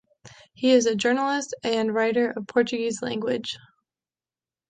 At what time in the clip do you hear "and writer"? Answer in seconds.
1.63-2.31